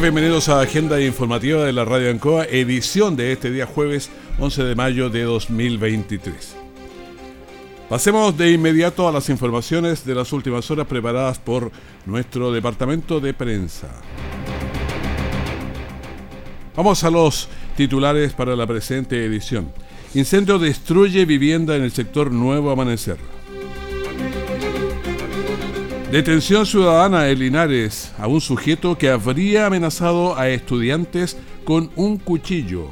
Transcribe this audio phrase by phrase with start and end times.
[0.00, 4.74] Bienvenidos a Agenda Informativa de la Radio Ancoa, edición de este día jueves 11 de
[4.76, 6.54] mayo de 2023.
[7.88, 11.72] Pasemos de inmediato a las informaciones de las últimas horas preparadas por
[12.06, 13.88] nuestro departamento de prensa.
[16.76, 19.72] Vamos a los titulares para la presente edición.
[20.14, 23.18] Incendio destruye vivienda en el sector Nuevo Amanecer.
[26.10, 32.88] Detención ciudadana en Linares a un sujeto que habría amenazado a estudiantes con un cuchillo.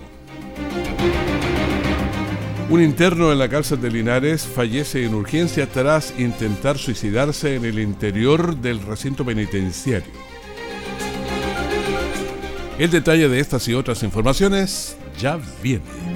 [2.68, 7.78] Un interno en la cárcel de Linares fallece en urgencia tras intentar suicidarse en el
[7.78, 10.12] interior del recinto penitenciario.
[12.78, 16.15] El detalle de estas y otras informaciones ya viene.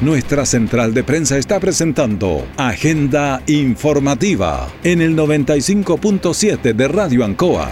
[0.00, 7.68] Nuestra central de prensa está presentando Agenda Informativa en el 95.7 de Radio Ancoa.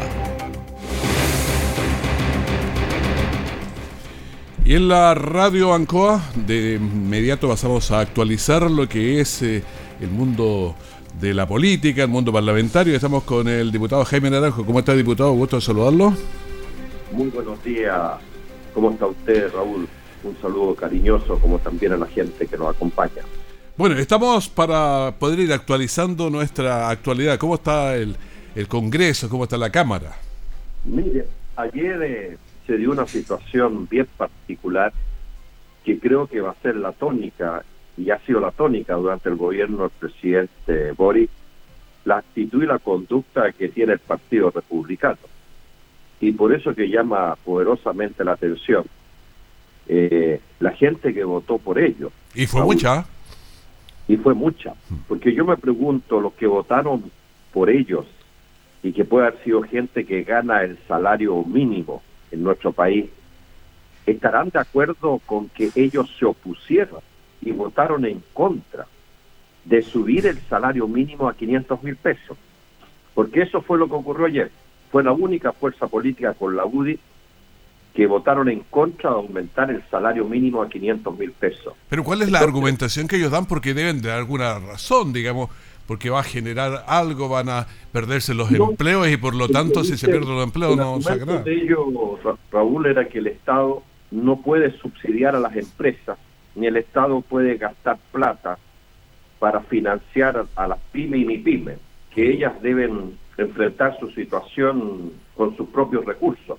[4.65, 9.63] Y en la Radio Ancoa, de inmediato pasamos a actualizar lo que es eh,
[10.01, 10.75] el mundo
[11.21, 12.97] de la política, el mundo parlamentario.
[12.97, 14.67] Estamos con el diputado Jaime Naranjo.
[14.67, 15.31] ¿Cómo está, diputado?
[15.31, 16.13] Gusto de saludarlo.
[17.13, 18.15] Muy buenos días.
[18.75, 19.87] ¿Cómo está usted, Raúl?
[20.27, 23.23] Un saludo cariñoso como también a la gente que nos acompaña.
[23.77, 27.39] Bueno, estamos para poder ir actualizando nuestra actualidad.
[27.39, 28.17] ¿Cómo está el,
[28.69, 29.29] Congreso?
[29.29, 30.17] ¿Cómo está la Cámara?
[30.85, 31.27] Mire,
[31.57, 34.93] ayer eh, se dio una situación bien particular
[35.85, 37.63] que creo que va a ser la tónica,
[37.99, 41.29] y ha sido la tónica durante el gobierno del presidente Boris,
[42.07, 45.19] la actitud y la conducta que tiene el Partido Republicano.
[46.21, 48.85] Y por eso que llama poderosamente la atención
[49.89, 52.13] eh, la gente que votó por ellos.
[52.35, 53.07] Y fue mucha.
[54.09, 54.75] Y fue mucha.
[55.09, 57.11] Porque yo me pregunto, los que votaron
[57.53, 58.07] por ellos
[58.83, 63.07] y que puede haber sido gente que gana el salario mínimo en nuestro país,
[64.07, 67.01] estarán de acuerdo con que ellos se opusieron
[67.41, 68.87] y votaron en contra
[69.65, 72.37] de subir el salario mínimo a 500 mil pesos.
[73.15, 74.51] Porque eso fue lo que ocurrió ayer.
[74.93, 76.99] Fue la única fuerza política con la UDI
[77.97, 81.73] que votaron en contra de aumentar el salario mínimo a 500 mil pesos.
[81.89, 83.47] Pero ¿cuál es la argumentación que ellos dan?
[83.47, 85.49] Porque deben de alguna razón, digamos,
[85.87, 89.97] porque va a generar algo, van a perderse los empleos y por lo tanto si
[89.97, 91.43] se pierden los empleos no saca nada.
[91.43, 91.87] de ellos,
[92.53, 96.19] Raúl, era que el Estado no puede subsidiar a las empresas,
[96.55, 98.59] ni el Estado puede gastar plata
[99.39, 101.79] para financiar a las pymes y ni pymes,
[102.15, 106.59] que ellas deben enfrentar su situación con sus propios recursos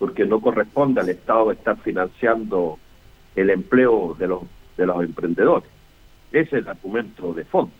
[0.00, 2.78] porque no corresponde al Estado estar financiando
[3.36, 4.42] el empleo de los,
[4.78, 5.68] de los emprendedores.
[6.32, 7.74] Ese es el argumento de fondo.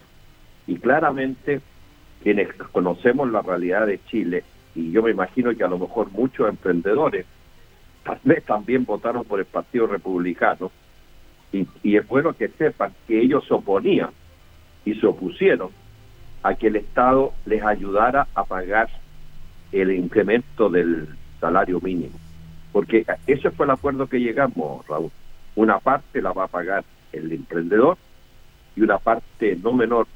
[0.67, 1.63] Y claramente,
[2.23, 4.45] quienes conocemos la realidad de Chile,
[4.75, 7.25] y yo me imagino que a lo mejor muchos emprendedores
[8.05, 10.71] tal vez también votaron por el Partido Republicano,
[11.53, 14.11] y, y es bueno que sepan que ellos se oponían
[14.85, 15.71] y se opusieron
[16.43, 18.91] a que el Estado les ayudara a pagar
[19.73, 21.09] el incremento del,
[21.41, 22.19] salario mínimo.
[22.73, 25.11] Porque ese fue el acuerdo que llegamos, Raúl.
[25.57, 27.99] Una parte la va a pagar el emprendedor
[28.77, 30.07] y una parte no menor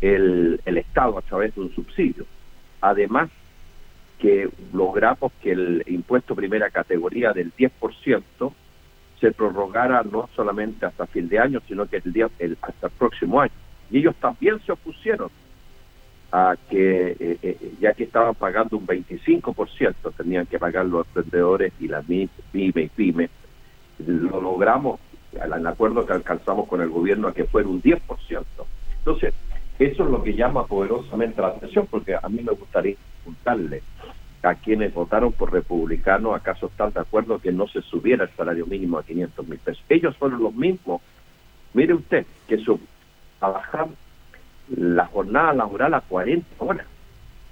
[0.00, 2.24] el, el Estado a través de un subsidio.
[2.80, 3.28] Además,
[4.18, 8.52] que logramos que el impuesto primera categoría del 10%
[9.20, 12.92] se prorrogara no solamente hasta fin de año, sino que el día, el, hasta el
[12.92, 13.52] próximo año.
[13.90, 15.30] Y ellos también se opusieron
[16.32, 21.72] a que, eh, eh, ya que estaban pagando un 25%, tenían que pagar los emprendedores
[21.80, 23.30] y las pymes
[23.98, 25.00] y lo logramos
[25.32, 28.44] el acuerdo que alcanzamos con el gobierno a que fuera un 10%.
[28.98, 29.34] Entonces,
[29.78, 33.82] eso es lo que llama poderosamente la atención, porque a mí me gustaría preguntarle
[34.42, 38.66] a quienes votaron por republicano, ¿acaso están de acuerdo que no se subiera el salario
[38.66, 39.84] mínimo a 500 mil pesos?
[39.88, 41.02] Ellos fueron los mismos.
[41.74, 42.80] Mire usted, que su,
[43.40, 43.88] bajar
[44.68, 46.86] la jornada laboral a 40 horas.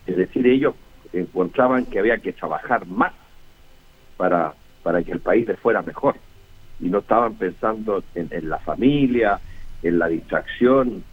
[0.06, 0.74] Es decir, ellos
[1.12, 3.12] encontraban que había que trabajar más
[4.16, 6.16] para, para que el país les fuera mejor.
[6.80, 9.40] Y no estaban pensando en, la familia,
[9.82, 11.04] en la distracción,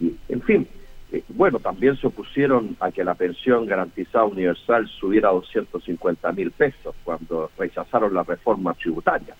[0.00, 0.68] y, en fin.
[1.10, 6.50] Eh, bueno, también se opusieron a que la pensión garantizada universal subiera a 250 mil
[6.50, 9.34] pesos cuando rechazaron la reforma tributaria.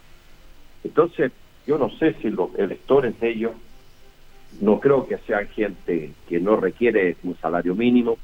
[0.82, 1.30] Entonces,
[1.66, 3.52] yo no sé si los electores de ellos,
[4.60, 8.18] no creo que sean gente que no requiere un salario mínimo,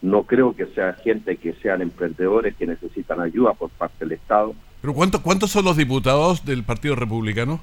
[0.00, 4.54] no creo que sea gente que sean emprendedores que necesitan ayuda por parte del Estado.
[4.80, 7.60] ¿Pero cuánto, cuántos son los diputados del Partido Republicano?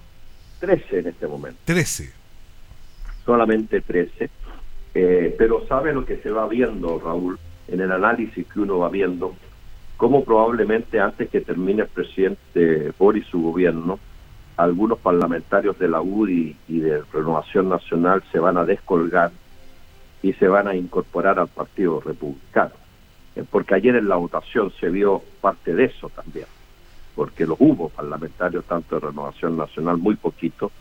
[0.60, 1.60] Trece en este momento.
[1.66, 2.12] Trece.
[3.26, 4.30] Solamente trece.
[4.94, 8.90] Eh, pero sabe lo que se va viendo, Raúl, en el análisis que uno va
[8.90, 9.36] viendo,
[9.98, 14.00] cómo probablemente antes que termine el presidente Boris su gobierno,
[14.58, 19.32] algunos parlamentarios de la UDI y de Renovación Nacional se van a descolgar
[20.22, 22.72] y se van a incorporar al Partido Republicano.
[23.36, 26.48] Eh, porque ayer en la votación se vio parte de eso también,
[27.16, 30.72] porque los hubo parlamentarios tanto de Renovación Nacional, muy poquito,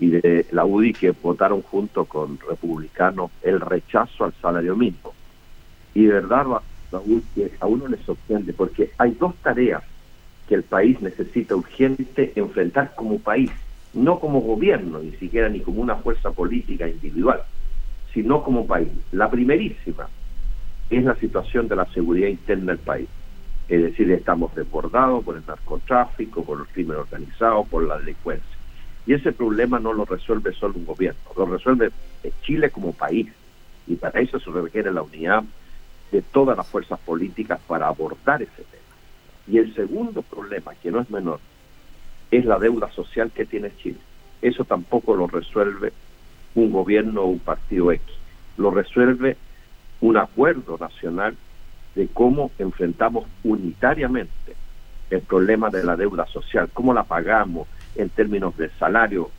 [0.00, 5.14] y de la UDI que votaron junto con republicanos el rechazo al salario mínimo.
[5.94, 6.46] Y de verdad,
[6.90, 9.84] Raúl, que a uno le sorprende, porque hay dos tareas
[10.48, 13.50] que el país necesita urgente enfrentar como país,
[13.94, 17.42] no como gobierno, ni siquiera ni como una fuerza política individual
[18.12, 18.88] sino como país.
[19.10, 20.08] La primerísima
[20.90, 23.08] es la situación de la seguridad interna del país.
[23.68, 28.56] Es decir, estamos desbordados por el narcotráfico, por el crimen organizado, por la delincuencia.
[29.06, 31.90] Y ese problema no lo resuelve solo un gobierno, lo resuelve
[32.42, 33.28] Chile como país.
[33.86, 35.42] Y para eso se requiere la unidad
[36.12, 38.81] de todas las fuerzas políticas para abordar ese tema.
[39.46, 41.40] Y el segundo problema, que no es menor,
[42.30, 43.98] es la deuda social que tiene Chile.
[44.40, 45.92] Eso tampoco lo resuelve
[46.54, 48.04] un gobierno o un partido X.
[48.56, 49.36] Lo resuelve
[50.00, 51.36] un acuerdo nacional
[51.94, 54.54] de cómo enfrentamos unitariamente
[55.10, 59.30] el problema de la deuda social, cómo la pagamos en términos de salario,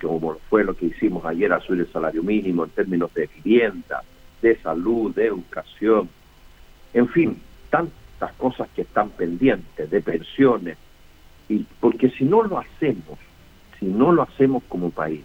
[0.00, 4.02] como fue lo que hicimos ayer a subir el salario mínimo, en términos de vivienda,
[4.40, 6.08] de salud, de educación,
[6.94, 7.42] en fin,
[8.18, 10.76] tantas cosas que están pendientes, de pensiones,
[11.48, 13.18] y porque si no lo hacemos,
[13.78, 15.22] si no lo hacemos como país,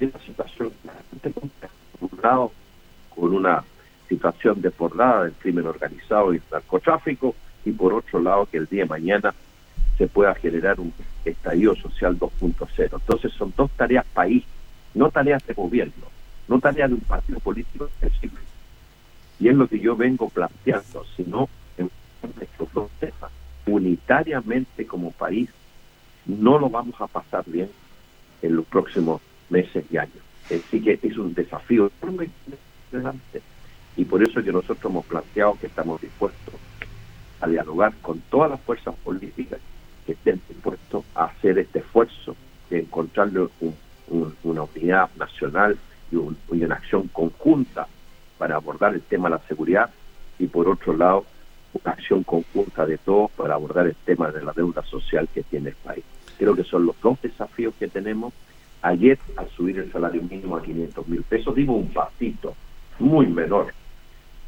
[0.00, 0.72] una situación
[3.14, 3.62] con una
[4.08, 8.88] situación desbordada del crimen organizado y narcotráfico, y por otro lado que el día de
[8.88, 9.34] mañana
[9.98, 10.92] se pueda generar un
[11.24, 12.88] estallido social 2.0.
[12.92, 14.44] Entonces son dos tareas país,
[14.94, 16.06] no tareas de gobierno,
[16.48, 18.49] no tareas de un partido político específico.
[19.40, 21.48] Y es lo que yo vengo planteando, sino
[21.78, 21.90] en
[22.40, 23.32] estos dos temas,
[23.66, 25.48] unitariamente como país,
[26.26, 27.70] no lo vamos a pasar bien
[28.42, 30.22] en los próximos meses y años.
[30.44, 33.40] Así que es un desafío interesante
[33.96, 36.54] y por eso que nosotros hemos planteado que estamos dispuestos
[37.40, 39.60] a dialogar con todas las fuerzas políticas
[40.06, 42.36] que estén dispuestos a hacer este esfuerzo
[42.68, 43.48] de encontrarle
[44.42, 45.78] una unidad nacional
[46.10, 47.86] y, y una acción conjunta
[48.40, 49.90] para abordar el tema de la seguridad
[50.38, 51.26] y por otro lado
[51.74, 55.68] una acción conjunta de todos para abordar el tema de la deuda social que tiene
[55.68, 56.04] el país.
[56.38, 58.32] Creo que son los dos desafíos que tenemos
[58.82, 62.54] Ayer, al subir el salario mínimo a 500 mil pesos, dimos un pasito
[62.98, 63.74] muy menor.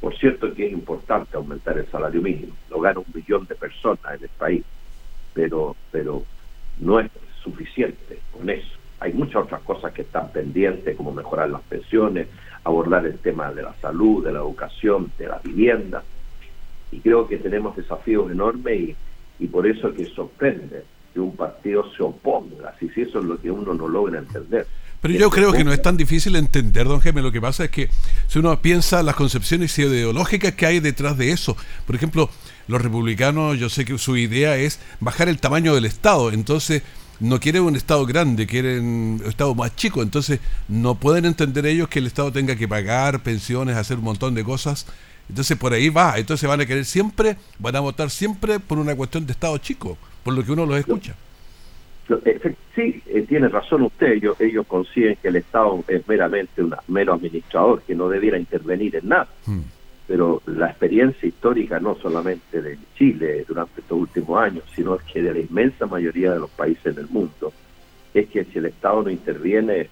[0.00, 4.16] Por cierto que es importante aumentar el salario mínimo, lo gana un millón de personas
[4.16, 4.64] en el país,
[5.34, 6.22] pero, pero
[6.80, 7.10] no es
[7.42, 8.78] suficiente con eso.
[9.00, 12.28] Hay muchas otras cosas que están pendientes, como mejorar las pensiones,
[12.64, 16.02] abordar el tema de la salud, de la educación, de la vivienda.
[16.90, 18.96] Y creo que tenemos desafíos enormes y,
[19.40, 23.50] y por eso que sorprende que un partido se oponga, si eso es lo que
[23.50, 24.66] uno no logra entender.
[25.02, 27.22] Pero yo creo que no es tan difícil entender, don Jaime.
[27.22, 27.90] Lo que pasa es que
[28.28, 32.30] si uno piensa las concepciones ideológicas que hay detrás de eso, por ejemplo,
[32.68, 36.84] los republicanos, yo sé que su idea es bajar el tamaño del Estado, entonces
[37.22, 41.88] no quieren un Estado grande, quieren un Estado más chico, entonces no pueden entender ellos
[41.88, 44.86] que el Estado tenga que pagar pensiones, hacer un montón de cosas.
[45.28, 48.94] Entonces por ahí va, entonces van a querer siempre, van a votar siempre por una
[48.94, 51.14] cuestión de Estado chico por lo que uno los escucha.
[52.74, 57.14] Sí, eh, tiene razón usted, ellos, ellos consiguen que el Estado es meramente un mero
[57.14, 59.28] administrador, que no debiera intervenir en nada.
[59.46, 59.60] Hmm.
[60.12, 65.32] Pero la experiencia histórica, no solamente de Chile durante estos últimos años, sino que de
[65.32, 67.50] la inmensa mayoría de los países del mundo,
[68.12, 69.88] es que si el Estado no interviene,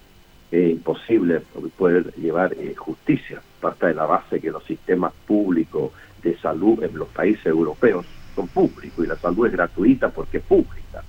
[0.51, 1.41] es imposible
[1.75, 3.41] poder llevar eh, justicia.
[3.59, 8.47] Parte de la base que los sistemas públicos de salud en los países europeos son
[8.47, 11.03] públicos y la salud es gratuita porque es pública.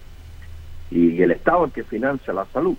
[0.91, 2.79] Y el Estado es el que financia la salud.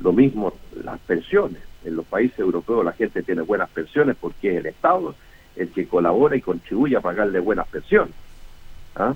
[0.00, 1.60] Lo mismo las pensiones.
[1.84, 5.14] En los países europeos la gente tiene buenas pensiones porque es el Estado
[5.58, 8.14] el que colabora y contribuye a pagarle buenas pensiones.
[8.96, 9.14] ¿ah?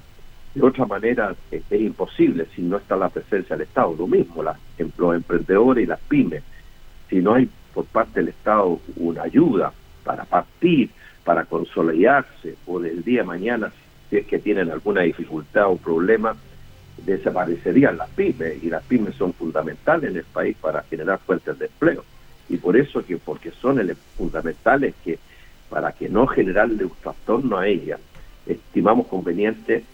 [0.54, 3.94] De otra manera es, imposible si no está la presencia del Estado.
[3.98, 6.42] Lo mismo, los emprendedores y las pymes.
[7.08, 9.72] Si no hay por parte del Estado una ayuda
[10.04, 10.90] para partir,
[11.24, 13.72] para consolidarse, o del día de mañana,
[14.10, 16.36] si es que tienen alguna dificultad o problema,
[16.98, 21.66] desaparecerían las pymes y las pymes son fundamentales en el país para generar fuentes de
[21.66, 22.04] empleo
[22.52, 23.80] y por eso que porque son
[24.16, 25.18] fundamentales que
[25.72, 27.98] para que no generarle un trastorno a ellas
[28.46, 29.84] estimamos conveniente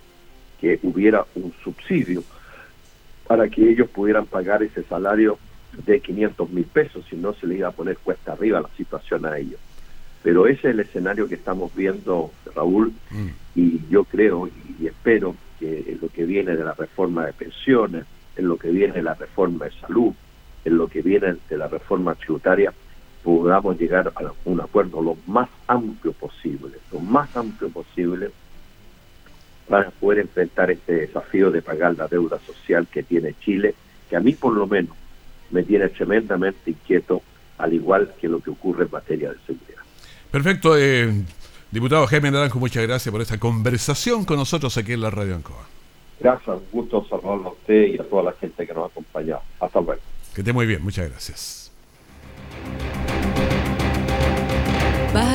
[0.60, 2.24] que hubiera un subsidio
[3.28, 5.38] para que ellos pudieran pagar ese salario
[5.86, 9.24] de 500 mil pesos, si no se le iba a poner cuesta arriba la situación
[9.24, 9.60] a ellos.
[10.24, 13.28] Pero ese es el escenario que estamos viendo, Raúl, mm.
[13.54, 18.04] y yo creo y espero que en lo que viene de la reforma de pensiones,
[18.36, 20.12] en lo que viene de la reforma de salud,
[20.64, 22.72] en lo que viene de la reforma tributaria,
[23.28, 28.30] podamos llegar a un acuerdo lo más amplio posible, lo más amplio posible
[29.68, 33.74] para poder enfrentar este desafío de pagar la deuda social que tiene Chile,
[34.08, 34.96] que a mí por lo menos
[35.50, 37.20] me tiene tremendamente inquieto,
[37.58, 39.82] al igual que lo que ocurre en materia de seguridad.
[40.30, 40.78] Perfecto.
[40.78, 41.12] Eh,
[41.70, 45.68] diputado Jaime Naranjo, muchas gracias por esta conversación con nosotros aquí en la Radio Ancoa.
[46.18, 49.42] Gracias, un gusto saludarlo a usted y a toda la gente que nos ha acompañado.
[49.60, 50.00] Hasta luego.
[50.34, 51.67] Que esté muy bien, muchas gracias.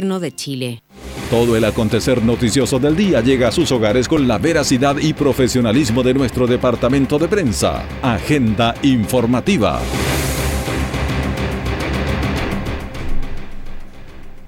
[0.00, 0.82] de Chile.
[1.30, 6.02] Todo el acontecer noticioso del día llega a sus hogares con la veracidad y profesionalismo
[6.02, 7.84] de nuestro departamento de prensa.
[8.02, 9.80] Agenda informativa.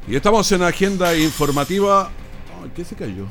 [0.08, 2.10] Y estamos en agenda informativa.
[2.74, 3.26] ¿Qué se cayó?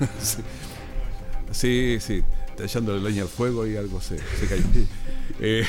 [1.52, 4.16] sí, sí, está echándole leña al fuego y algo se,
[4.48, 4.62] cayó.
[5.44, 5.64] Eh,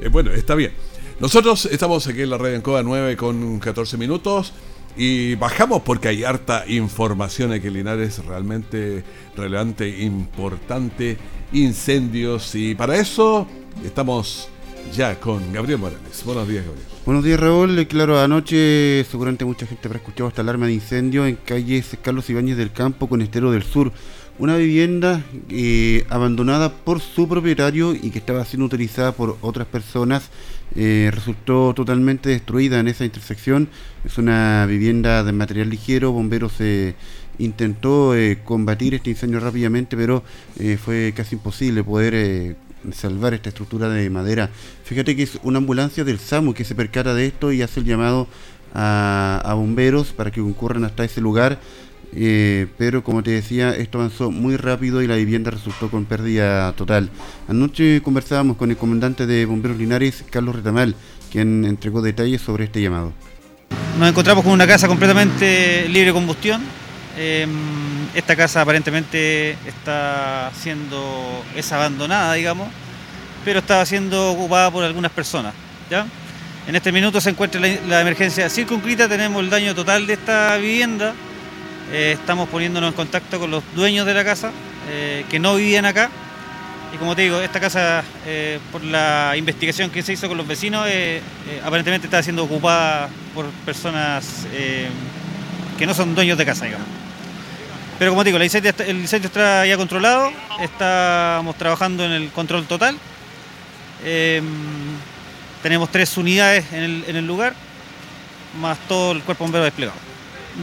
[0.00, 0.72] eh, bueno, está bien.
[1.20, 4.52] Nosotros estamos aquí en la red en Coda 9 con 14 minutos
[4.96, 9.04] y bajamos porque hay harta información aquí en Linares realmente
[9.36, 11.16] relevante, importante,
[11.52, 13.46] incendios y para eso
[13.84, 14.48] estamos
[14.94, 16.22] ya con Gabriel Morales.
[16.24, 16.86] Buenos días, Gabriel.
[17.04, 17.78] Buenos días, Raúl.
[17.78, 22.30] Eh, claro, anoche seguramente mucha gente habrá escuchado esta alarma de incendio en calle Carlos
[22.30, 23.92] Ibáñez del Campo con Estero del Sur
[24.38, 30.28] una vivienda eh, abandonada por su propietario y que estaba siendo utilizada por otras personas
[30.76, 33.68] eh, resultó totalmente destruida en esa intersección.
[34.04, 36.94] Es una vivienda de material ligero, bomberos se
[37.38, 40.22] intentó eh, combatir este incendio rápidamente, pero
[40.84, 42.56] fue casi imposible poder
[42.92, 44.50] salvar esta estructura de madera.
[44.84, 47.86] Fíjate que es una ambulancia del SAMU que se percata de esto y hace el
[47.86, 48.28] llamado
[48.72, 51.58] a, a bomberos para que concurran hasta ese lugar
[52.16, 56.72] eh, pero como te decía, esto avanzó muy rápido y la vivienda resultó con pérdida
[56.72, 57.10] total.
[57.48, 60.94] Anoche conversábamos con el comandante de Bomberos Linares, Carlos Retamal,
[61.32, 63.12] quien entregó detalles sobre este llamado.
[63.98, 66.62] Nos encontramos con una casa completamente libre de combustión.
[67.16, 67.50] Em,
[68.14, 72.68] esta casa aparentemente está siendo, es abandonada, digamos,
[73.44, 75.54] pero está siendo ocupada por algunas personas.
[75.90, 76.06] ¿ya?
[76.66, 80.56] En este minuto se encuentra la, la emergencia circunscrita, tenemos el daño total de esta
[80.56, 81.14] vivienda,
[81.92, 84.50] eh, estamos poniéndonos en contacto con los dueños de la casa
[84.88, 86.10] eh, que no vivían acá.
[86.92, 90.46] Y como te digo, esta casa, eh, por la investigación que se hizo con los
[90.46, 90.86] vecinos,
[91.64, 94.46] aparentemente está siendo ocupada por personas
[95.76, 96.86] que no son dueños de casa, digamos.
[97.98, 98.70] Pero como te digo, el incendio,
[99.26, 102.96] está ya controlado, estamos trabajando en el control total.
[105.64, 107.54] tenemos tres unidades en el, en el lugar,
[108.60, 110.13] más todo el cuerpo bombero desplegado.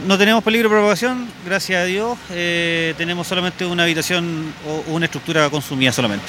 [0.06, 2.18] No tenemos peligro de propagación, gracias a Dios.
[2.30, 6.26] Eh, tenemos solamente una habitación o una estructura consumida solamente.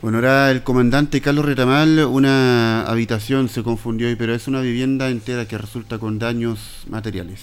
[0.00, 5.08] Bueno, ahora el comandante Carlos Retamal, una habitación se confundió hoy, pero es una vivienda
[5.10, 7.42] entera que resulta con daños materiales.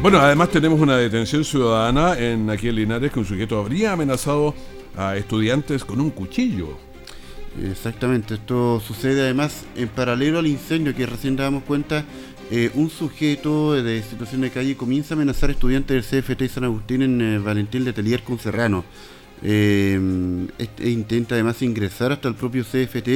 [0.00, 4.54] Bueno, además tenemos una detención ciudadana en aquí en Linares que un sujeto habría amenazado
[4.96, 6.87] a estudiantes con un cuchillo.
[7.56, 12.04] Exactamente, esto sucede además en paralelo al incendio que recién damos cuenta,
[12.50, 17.02] eh, un sujeto de situación de calle comienza a amenazar estudiantes del CFT San Agustín
[17.02, 18.84] en eh, Valentín de Telier con Serrano.
[19.42, 23.08] eh, este intenta además ingresar hasta el propio CFT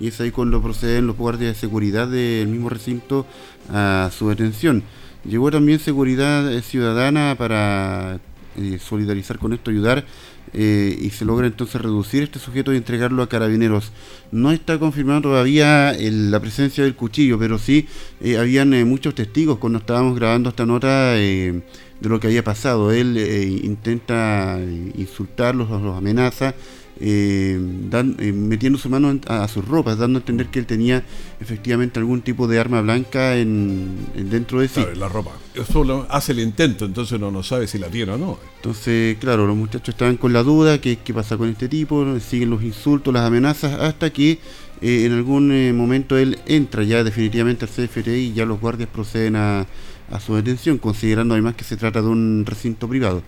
[0.00, 3.26] y es ahí cuando proceden los guardias de seguridad del mismo recinto
[3.70, 4.82] a su detención.
[5.24, 8.20] Llegó también seguridad ciudadana para
[8.58, 10.06] eh, solidarizar con esto, ayudar
[10.52, 13.92] eh, y se logra entonces reducir este sujeto y entregarlo a carabineros.
[14.32, 17.86] No está confirmado todavía la presencia del cuchillo, pero sí
[18.20, 21.62] eh, habían muchos testigos cuando estábamos grabando esta nota de
[22.00, 22.92] lo que había pasado.
[22.92, 23.16] Él
[23.62, 24.58] intenta
[24.96, 26.54] insultarlos, los amenaza
[26.98, 27.58] eh,
[27.92, 31.04] eh, metiendo su mano a, sus ropas, dando a entender que él tenía
[31.40, 34.82] efectivamente algún tipo de arma blanca en, dentro de sí.
[34.94, 35.32] la ropa.
[35.54, 38.38] Eso hace el intento, entonces no, no sabe si la tiene o no.
[38.56, 42.18] Entonces, claro, los muchachos estaban con la duda, ¿qué, qué pasa con este tipo?
[42.20, 44.38] Siguen los insultos, las amenazas, hasta que
[44.80, 48.88] eh, en algún eh, momento él entra ya definitivamente al CFTI y ya los guardias
[48.90, 49.66] proceden a,
[50.10, 53.22] a su detención, considerando además que se trata de un recinto privado.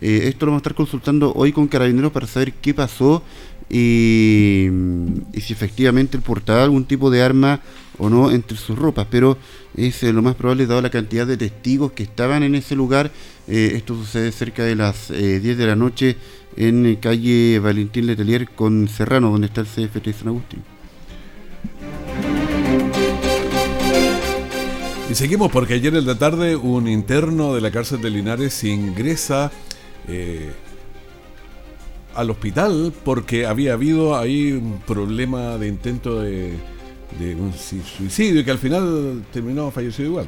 [0.00, 3.22] Eh, esto lo vamos a estar consultando hoy con Carabineros para saber qué pasó
[3.68, 4.68] y,
[5.34, 7.60] si efectivamente él portaba algún tipo de arma
[7.98, 9.36] o no entre sus ropas, pero
[9.76, 13.10] es eh, lo más probable dado la cantidad de testigos que estaban en ese lugar.
[13.46, 16.16] Eh, esto sucede cerca de las 10 de la noche
[16.56, 20.62] en calle Valentín Letelier con Serrano, donde está el CFT San Agustín.
[25.10, 29.50] Y seguimos porque ayer en la tarde un interno de la cárcel de Linares ingresa
[30.08, 30.50] eh,
[32.14, 36.58] al hospital porque había habido ahí un problema de intento de,
[37.38, 40.26] un suicidio y que al final terminó fallecido igual.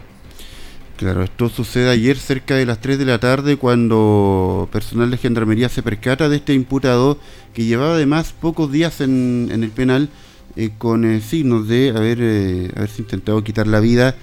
[0.97, 5.69] Claro, esto sucede ayer cerca de las 3 de la tarde cuando personal de gendarmería
[5.69, 7.19] se percata de este imputado
[7.55, 10.11] que llevaba además pocos días en, el penal
[10.55, 12.19] eh, con eh, signos de haber,
[12.76, 14.14] haberse intentado quitar la vida.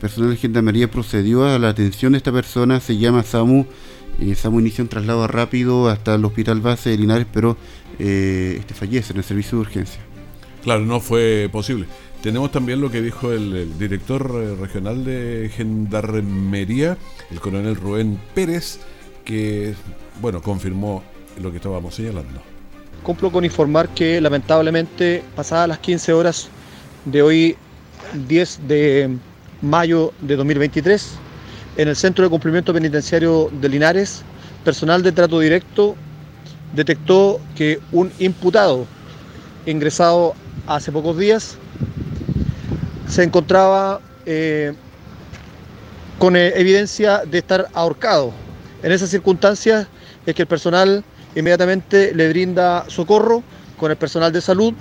[0.00, 3.66] personal de gendarmería procedió a la atención de esta persona, se llama Samu
[4.18, 7.56] y esa munición traslado rápido hasta el hospital base de Linares, pero
[7.98, 10.00] eh, este fallece en el servicio de urgencia.
[10.62, 11.86] Claro, no fue posible.
[12.22, 16.98] Tenemos también lo que dijo el, director eh, regional de Gendarmería,
[17.30, 18.80] el coronel Rubén Pérez,
[19.24, 19.74] que
[20.20, 21.02] bueno, confirmó
[21.40, 22.42] lo que estábamos señalando.
[23.02, 26.48] Cumplo con informar que lamentablemente pasadas las 15 horas
[27.06, 27.56] de hoy,
[28.28, 29.16] 10 de
[29.62, 31.12] mayo de 2023,
[31.80, 34.22] en el Centro de Cumplimiento Penitenciario de Linares,
[34.64, 35.96] personal de trato directo
[36.74, 38.86] detectó que un imputado
[39.64, 40.34] ingresado
[40.66, 41.56] hace pocos días
[43.08, 44.74] se encontraba eh,
[46.18, 48.30] con eh, evidencia de estar ahorcado.
[48.82, 49.86] En esas circunstancias
[50.26, 51.02] es que el personal
[51.34, 53.42] inmediatamente le brinda socorro
[53.78, 54.74] con el personal de salud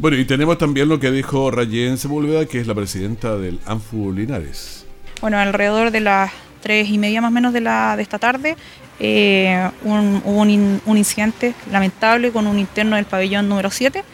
[0.00, 4.12] Bueno, y tenemos también lo que dijo Rayen Sepúlveda, que es la presidenta del ANFU
[4.12, 4.86] Linares.
[5.20, 6.30] Bueno, alrededor de las
[6.62, 7.58] tres y media más o menos de,
[7.98, 8.56] esta tarde,
[9.00, 14.04] eh, hubo un, incidente lamentable con un interno del pabellón número 7,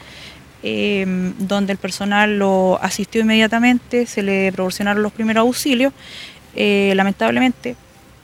[0.63, 5.93] eh, donde el personal lo asistió inmediatamente, se le proporcionaron los primeros auxilios.
[6.57, 7.77] Eh, lamentablemente,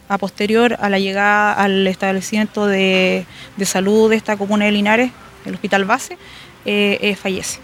[0.08, 3.26] a posterior a la llegada al establecimiento de
[3.64, 5.10] salud de esta comuna de Linares,
[5.44, 6.18] el hospital base,
[6.64, 7.60] eh, eh, fallece.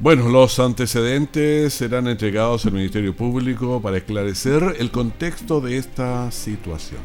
[0.00, 7.00] Bueno, los antecedentes serán entregados al Ministerio Público para esclarecer el contexto de esta situación.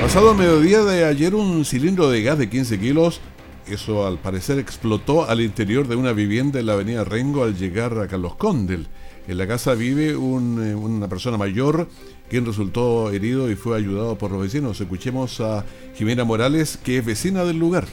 [0.00, 3.20] Pasado mediodía de ayer, un cilindro de gas de 15 kilos
[3.68, 7.98] eso al parecer explotó al interior de una vivienda en la avenida Rengo al llegar
[7.98, 8.86] a Carlos Condel.
[9.28, 11.88] En la casa vive eh, una persona mayor
[12.28, 14.80] quien resultó herido y fue ayudado por los vecinos.
[14.80, 15.64] Escuchemos a
[15.96, 17.86] Jimena Morales, que es vecina del lugar.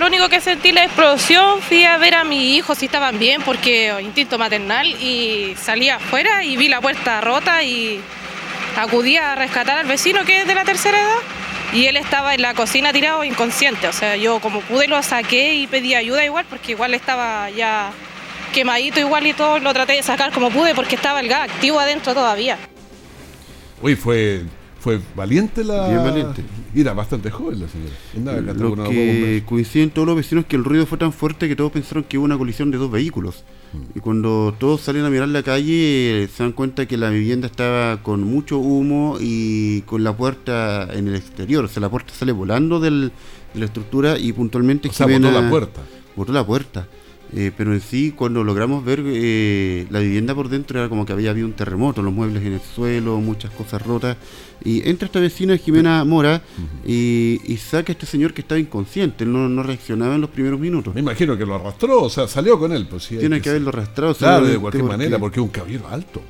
[0.00, 3.42] Lo único que sentí la explosión, fui a ver a mis hijos si estaban bien
[3.42, 8.00] porque instinto maternal y salí afuera y vi la puerta rota y
[8.78, 11.18] acudí a rescatar al vecino que es de la tercera edad
[11.72, 13.88] y él estaba en la cocina tirado inconsciente.
[13.88, 17.92] O sea, yo como pude lo saqué y pedí ayuda igual porque igual estaba ya
[18.52, 21.78] quemadito igual y todo, lo traté de sacar como pude porque estaba el gas activo
[21.78, 22.58] adentro todavía.
[23.80, 24.42] Uy, fue
[24.80, 25.88] fue valiente la.
[25.88, 26.42] Bien valiente.
[26.74, 28.54] Y era bastante joven la señora.
[28.54, 32.04] Lo que coinciden todos los vecinos que el ruido fue tan fuerte que todos pensaron
[32.04, 33.44] que hubo una colisión de dos vehículos.
[33.72, 33.98] Mm.
[33.98, 38.02] Y cuando todos salen a mirar la calle, se dan cuenta que la vivienda estaba
[38.02, 41.66] con mucho humo y con la puerta en el exterior.
[41.66, 43.12] O sea, la puerta sale volando del,
[43.52, 44.88] de la estructura y puntualmente.
[44.88, 45.82] O sea, botó la puerta.
[46.16, 46.88] Botó la puerta.
[47.32, 51.12] Eh, pero en sí, cuando logramos ver eh, la vivienda por dentro, era como que
[51.12, 54.16] había habido un terremoto, los muebles en el suelo, muchas cosas rotas.
[54.64, 56.42] Y entra esta vecina, Jimena Mora,
[56.84, 60.92] y, saca a este señor que estaba inconsciente, él no, reaccionaba en los primeros minutos.
[60.94, 62.86] Me imagino que lo arrastró, o sea, salió con él.
[62.88, 64.14] Pues, Tiene que, haberlo arrastrado.
[64.14, 66.20] Claro, de cualquier manera, porque es un caballero alto.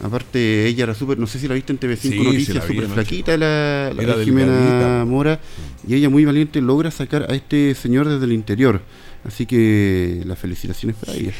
[0.00, 3.92] Aparte, ella era súper, no sé si la viste en TV5 Noticias, súper flaquita la,
[3.92, 5.40] la Jimena Mora.
[5.86, 8.80] Y ella muy valiente logra sacar a este señor desde el interior.
[9.28, 11.32] Así que las felicitaciones para ella.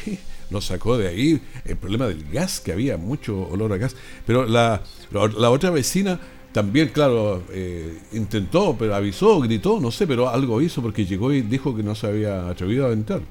[0.51, 3.95] Lo sacó de ahí el problema del gas, que había mucho olor a gas.
[4.25, 6.19] Pero la, la otra vecina
[6.51, 11.41] también, claro, eh, intentó, pero avisó, gritó, no sé, pero algo hizo porque llegó y
[11.41, 13.21] dijo que no se había atrevido a entrar.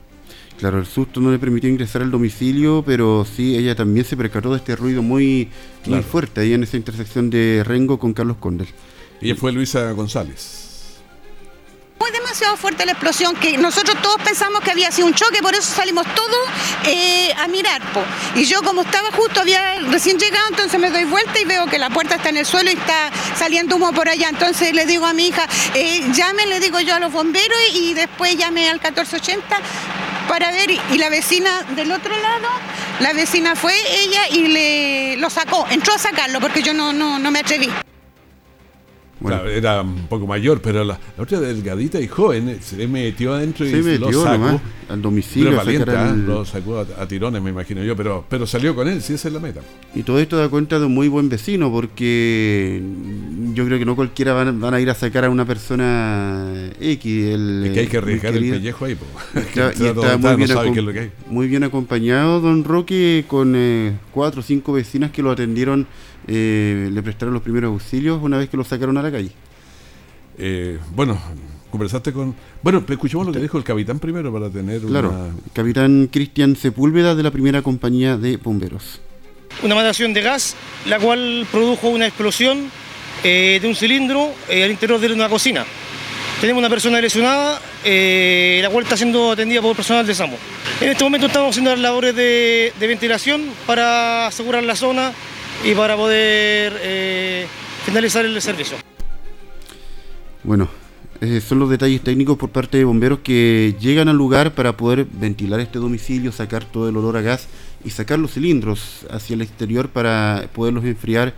[0.58, 4.50] Claro, el susto no le permitió ingresar al domicilio, pero sí, ella también se percató
[4.50, 5.48] de este ruido muy,
[5.86, 8.66] muy fuerte ahí en esa intersección de Rengo con Carlos Condel.
[9.20, 10.67] Ella fue Luisa González.
[11.98, 15.54] Fue demasiado fuerte la explosión que nosotros todos pensamos que había sido un choque, por
[15.54, 16.38] eso salimos todos
[16.84, 17.82] eh, a mirar.
[18.36, 21.76] Y yo como estaba justo, había recién llegado, entonces me doy vuelta y veo que
[21.76, 24.28] la puerta está en el suelo y está saliendo humo por allá.
[24.28, 27.94] Entonces le digo a mi hija, eh, llame, le digo yo a los bomberos y
[27.94, 29.58] después llame al 1480
[30.28, 30.70] para ver.
[30.70, 32.48] Y la vecina del otro lado,
[33.00, 37.18] la vecina fue ella y le lo sacó, entró a sacarlo porque yo no, no,
[37.18, 37.68] no me atreví
[39.54, 43.98] era un poco mayor, pero la, otra delgadita y joven se metió adentro y se
[43.98, 44.60] lo sacó.
[44.88, 45.56] al domicilio.
[45.56, 46.14] valiente, ¿ah?
[46.14, 49.34] lo sacó a, tirones, me imagino yo, pero, pero salió con él, si esa es
[49.34, 49.60] la meta.
[49.94, 52.80] Y todo esto da cuenta de un muy buen vecino, porque
[53.54, 57.26] yo creo que no cualquiera van, a ir a sacar a una persona X.
[57.26, 58.96] El, es que hay que arriesgar el pellejo ahí.
[59.34, 64.72] Está, y está muy, bien muy bien acompañado don Roque con eh, cuatro o cinco
[64.72, 65.86] vecinas que lo atendieron
[66.28, 69.32] eh, le prestaron los primeros auxilios una vez que lo sacaron a la calle.
[70.36, 71.18] Eh, bueno,
[71.70, 72.34] conversaste con...
[72.62, 77.22] Bueno, escuchemos lo que dijo el capitán primero para tener Claro, capitán Cristian Sepúlveda de
[77.22, 79.00] la primera compañía de bomberos.
[79.62, 82.70] Una matación de gas, la cual produjo una explosión
[83.24, 85.64] eh, de un cilindro al interior de una cocina.
[86.42, 90.36] Tenemos una persona lesionada, la cual está siendo atendida por personal de SAMO.
[90.80, 95.12] En este momento estamos haciendo las labores de ventilación para asegurar la zona
[95.64, 97.46] y para poder eh,
[97.84, 98.76] finalizar el servicio.
[100.44, 100.68] Bueno,
[101.20, 105.04] eh, son los detalles técnicos por parte de bomberos que llegan al lugar para poder
[105.04, 107.48] ventilar este domicilio, sacar todo el olor a gas
[107.84, 111.34] y sacar los cilindros hacia el exterior para poderlos enfriar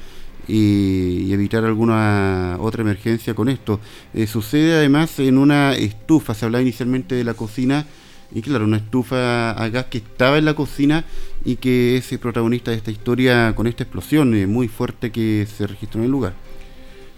[0.47, 3.81] y, evitar alguna otra emergencia con esto.
[4.13, 7.87] Eh, sucede además en una estufa, se hablaba inicialmente de la cocina
[8.33, 11.05] y claro, una estufa a gas que estaba en la cocina
[11.45, 15.47] y que es el protagonista de esta historia con esta explosión eh, muy fuerte que
[15.47, 16.35] se registró en el lugar.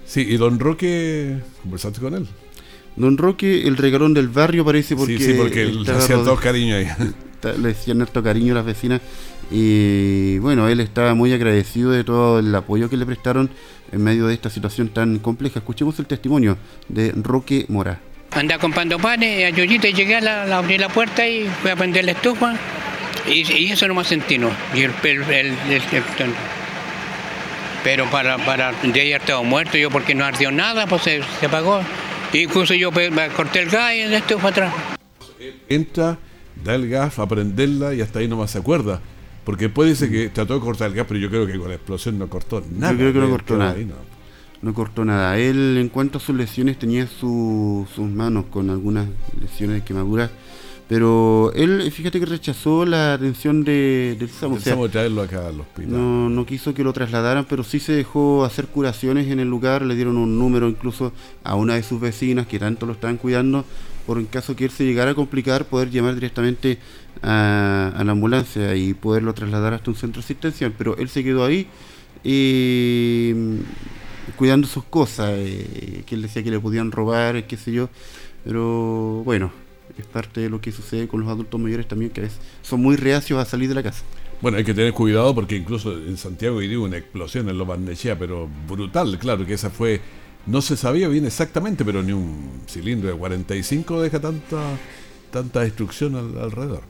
[0.06, 2.26] Sí, y don Roque, ¿conversaste con él?
[2.96, 5.18] Don Roque, el regalón del barrio parece porque...
[5.18, 6.86] Sí, sí, porque le hacían todo cariño ahí.
[7.42, 9.00] Le decían harto cariño a las vecinas
[9.50, 13.50] y bueno, él estaba muy agradecido de todo el apoyo que le prestaron
[13.90, 15.58] en medio de esta situación tan compleja.
[15.58, 16.56] Escuchemos el testimonio
[16.88, 18.00] de Roque Mora.
[18.34, 21.76] Andaba comprando panes, a Yoyito y llegué a la, abrí la puerta y fui a
[21.76, 22.54] prender la estufa
[23.28, 24.50] y, eso no me sentí, ¿no?
[24.74, 25.54] Y el, el,
[27.84, 31.80] pero para, para de haber estado muerto yo porque no ardió nada, pues se, apagó.
[32.32, 34.72] Incluso yo pues, corté el gas y la estufa atrás.
[35.68, 36.18] Entra,
[36.64, 39.00] da el gas a prenderla y hasta ahí no más se acuerda.
[39.44, 41.74] Porque después dice que trató de cortar el gas, pero yo creo que con la
[41.74, 42.92] explosión no cortó nada.
[42.92, 44.11] Yo creo que no cortó nada no
[44.72, 45.38] cortó nada.
[45.38, 49.08] Él, en cuanto a sus lesiones, tenía sus manos con algunas
[49.40, 50.30] lesiones de quemaduras.
[50.88, 54.88] Pero él, fíjate que rechazó la atención de, del SAMU.
[54.88, 55.90] traerlo acá al hospital.
[55.90, 59.82] No, no quiso que lo trasladaran, pero sí se dejó hacer curaciones en el lugar.
[59.82, 61.12] Le dieron un número incluso
[61.44, 63.64] a una de sus vecinas que tanto lo estaban cuidando.
[64.06, 66.78] Por en caso que él se llegara a complicar, poder llamar directamente
[67.22, 70.74] a, a la ambulancia y poderlo trasladar hasta un centro asistencial.
[70.76, 71.68] Pero él se quedó ahí
[72.22, 73.32] y
[74.36, 77.88] cuidando sus cosas, eh, que él decía que le podían robar, qué sé yo,
[78.44, 79.52] pero bueno,
[79.98, 82.28] es parte de lo que sucede con los adultos mayores también, que
[82.62, 84.02] son muy reacios a salir de la casa.
[84.40, 88.18] Bueno, hay que tener cuidado porque incluso en Santiago hubo una explosión en Los Barnechea,
[88.18, 90.00] pero brutal, claro, que esa fue
[90.46, 94.76] No se sabía bien exactamente, pero ni un cilindro de 45 deja tanta,
[95.30, 96.82] tanta destrucción alrededor.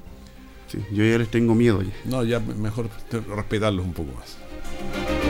[0.68, 1.82] Sí, yo ya les tengo miedo.
[1.82, 1.92] Ya.
[2.06, 2.88] No, ya mejor
[3.36, 5.21] respetarlos un poco más.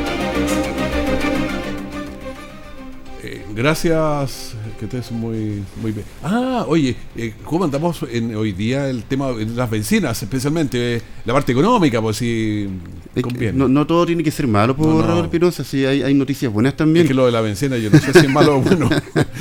[3.24, 6.04] Eh, gracias, que estés muy, muy bien.
[6.24, 11.02] Ah, oye, eh, ¿cómo andamos en, hoy día el tema de las bencinas, especialmente eh,
[11.24, 12.02] la parte económica?
[12.02, 12.68] Pues si
[13.54, 16.52] no, no, todo tiene que ser malo por no, Robert Pinoza, sí, hay, hay, noticias
[16.52, 17.04] buenas también.
[17.04, 18.88] Es que lo de la bencina yo no sé si es malo o bueno.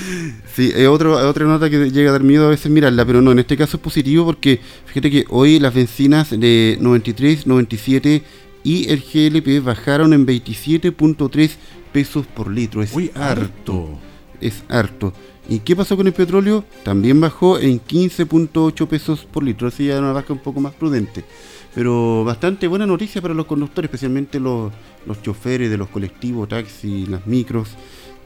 [0.55, 3.39] sí, es otra nota que llega a dar miedo a veces mirarla, pero no, en
[3.39, 8.21] este caso es positivo porque fíjate que hoy las bencinas de 93, 97
[8.63, 11.51] y el GLP bajaron en 27.3
[11.91, 12.81] pesos por litro.
[12.81, 13.89] Es harto.
[14.39, 15.13] Es harto.
[15.49, 16.63] ¿Y qué pasó con el petróleo?
[16.83, 19.67] También bajó en 15.8 pesos por litro.
[19.67, 21.23] Así ya una baja un poco más prudente.
[21.73, 24.71] Pero bastante buena noticia para los conductores, especialmente los,
[25.05, 27.69] los choferes de los colectivos, taxis, las micros,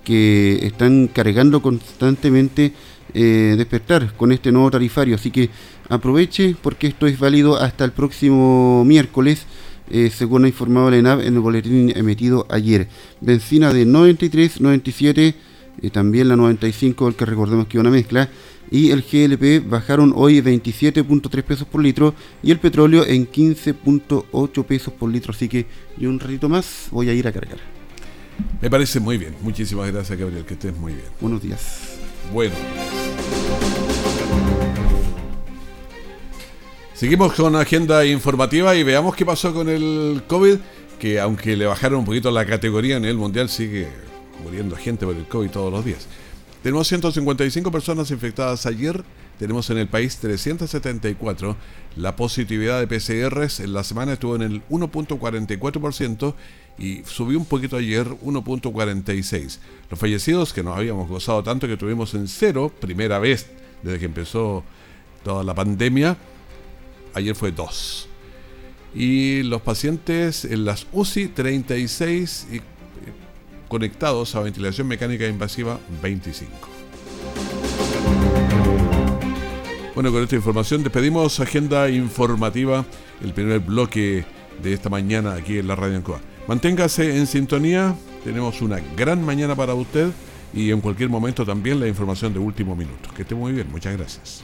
[0.03, 2.73] que están cargando constantemente
[3.13, 5.15] eh, despertar con este nuevo tarifario.
[5.15, 5.49] Así que
[5.89, 9.45] aproveche porque esto es válido hasta el próximo miércoles
[9.89, 12.87] eh, según ha informado la ENAV en el boletín emitido ayer.
[13.21, 15.35] Benzina de 93, 97,
[15.81, 18.29] eh, también la 95, el que recordemos que una mezcla,
[18.71, 24.93] y el GLP bajaron hoy 27.3 pesos por litro y el petróleo en 15.8 pesos
[24.93, 25.33] por litro.
[25.33, 25.65] Así que
[25.97, 27.59] yo un ratito más voy a ir a cargar.
[28.61, 29.35] Me parece muy bien.
[29.41, 30.45] Muchísimas gracias, Gabriel.
[30.45, 31.05] Que estés muy bien.
[31.21, 31.99] Buenos días.
[32.33, 32.55] Bueno.
[36.95, 40.55] Seguimos con agenda informativa y veamos qué pasó con el COVID,
[40.97, 43.89] que aunque le bajaron un poquito la categoría en el mundial, sigue
[44.41, 46.07] muriendo gente por el COVID todos los días.
[46.63, 49.03] Tenemos 155 personas infectadas ayer,
[49.37, 51.57] tenemos en el país 374.
[51.97, 56.33] La positividad de PCRs en la semana estuvo en el 1.44%
[56.79, 59.57] y subió un poquito ayer, 1.46.
[59.89, 63.47] Los fallecidos, que nos habíamos gozado tanto que tuvimos en cero, primera vez
[63.83, 64.63] desde que empezó
[65.25, 66.15] toda la pandemia,
[67.15, 68.09] ayer fue 2.
[68.93, 72.61] Y los pacientes en las UCI 36 y
[73.67, 76.69] conectados a ventilación mecánica invasiva 25.
[79.95, 82.85] Bueno, con esta información despedimos agenda informativa,
[83.23, 84.25] el primer bloque
[84.61, 86.19] de esta mañana aquí en la Radio Ancoa.
[86.47, 90.11] Manténgase en sintonía, tenemos una gran mañana para usted
[90.53, 93.09] y en cualquier momento también la información de último minuto.
[93.15, 94.43] Que esté muy bien, muchas gracias.